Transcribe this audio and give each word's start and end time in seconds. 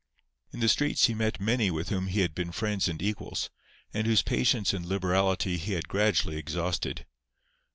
In 0.51 0.61
the 0.61 0.67
streets 0.67 1.05
he 1.05 1.13
met 1.13 1.39
many 1.39 1.69
with 1.69 1.89
whom 1.89 2.07
he 2.07 2.21
had 2.21 2.33
been 2.33 2.51
friends 2.51 2.87
and 2.89 2.99
equals, 3.03 3.51
and 3.93 4.07
whose 4.07 4.23
patience 4.23 4.73
and 4.73 4.83
liberality 4.83 5.57
he 5.57 5.73
had 5.73 5.87
gradually 5.87 6.37
exhausted. 6.37 7.05